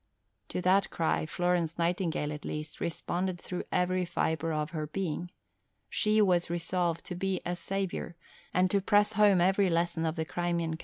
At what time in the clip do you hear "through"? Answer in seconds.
3.39-3.65